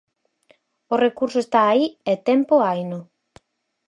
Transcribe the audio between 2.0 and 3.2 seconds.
e tempo haino.